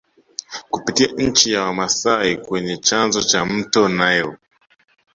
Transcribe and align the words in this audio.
Kupitia 0.69 1.07
nchi 1.17 1.51
ya 1.53 1.61
Wamasai 1.63 2.37
kwenye 2.37 2.77
chanzo 2.77 3.21
cha 3.23 3.45
mto 3.45 3.89
Nile 3.89 4.37